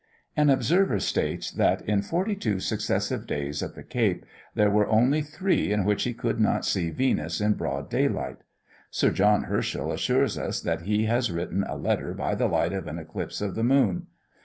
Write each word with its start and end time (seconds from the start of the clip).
An 0.35 0.49
observer 0.49 0.99
states 0.99 1.51
that 1.51 1.83
in 1.83 2.01
forty 2.01 2.35
two 2.35 2.59
successive 2.59 3.27
days 3.27 3.61
at 3.61 3.75
the 3.75 3.83
Cape, 3.83 4.25
there 4.55 4.71
were 4.71 4.87
only 4.87 5.21
three 5.21 5.71
in 5.71 5.85
which 5.85 6.05
he 6.05 6.13
could 6.15 6.39
not 6.39 6.65
see 6.65 6.89
Venus 6.89 7.39
in 7.39 7.53
broad 7.53 7.87
daylight. 7.91 8.39
Sir 8.89 9.11
John 9.11 9.43
Herschel 9.43 9.91
assures 9.91 10.39
us 10.39 10.59
that 10.61 10.81
he 10.87 11.05
has 11.05 11.31
written 11.31 11.63
a 11.65 11.77
letter 11.77 12.15
by 12.15 12.33
the 12.33 12.47
light 12.47 12.73
of 12.73 12.87
an 12.87 12.97
eclipse 12.97 13.41
of 13.41 13.53
the 13.53 13.63
moon. 13.63 14.07